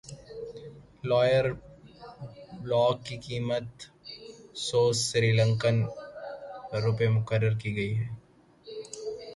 lower 1.07 1.45
block 2.61 2.95
کی 3.05 3.15
قیمت 3.25 3.67
سو 4.65 4.81
سری 5.05 5.31
لنکن 5.39 5.75
روپے 6.83 7.07
مقرر 7.17 7.53
کی 7.61 7.75
گئی 7.77 7.93
ہے 7.99 8.07